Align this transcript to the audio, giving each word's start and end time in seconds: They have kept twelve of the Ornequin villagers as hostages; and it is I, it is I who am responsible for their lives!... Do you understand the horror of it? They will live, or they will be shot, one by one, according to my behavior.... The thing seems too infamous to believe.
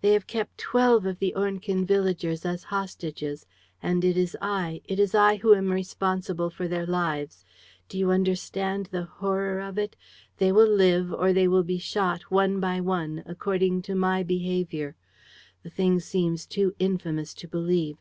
They 0.00 0.12
have 0.12 0.28
kept 0.28 0.58
twelve 0.58 1.06
of 1.06 1.18
the 1.18 1.34
Ornequin 1.34 1.84
villagers 1.84 2.46
as 2.46 2.62
hostages; 2.62 3.46
and 3.82 4.04
it 4.04 4.16
is 4.16 4.36
I, 4.40 4.80
it 4.84 5.00
is 5.00 5.12
I 5.12 5.38
who 5.38 5.54
am 5.56 5.72
responsible 5.72 6.50
for 6.50 6.68
their 6.68 6.86
lives!... 6.86 7.44
Do 7.88 7.98
you 7.98 8.12
understand 8.12 8.86
the 8.92 9.02
horror 9.02 9.58
of 9.58 9.78
it? 9.78 9.96
They 10.36 10.52
will 10.52 10.70
live, 10.70 11.12
or 11.12 11.32
they 11.32 11.48
will 11.48 11.64
be 11.64 11.78
shot, 11.78 12.22
one 12.30 12.60
by 12.60 12.80
one, 12.80 13.24
according 13.26 13.82
to 13.82 13.96
my 13.96 14.22
behavior.... 14.22 14.94
The 15.64 15.70
thing 15.70 15.98
seems 15.98 16.46
too 16.46 16.76
infamous 16.78 17.34
to 17.34 17.48
believe. 17.48 17.96